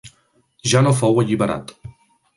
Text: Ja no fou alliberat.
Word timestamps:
Ja 0.71 0.81
no 0.87 0.95
fou 1.03 1.23
alliberat. 1.25 1.75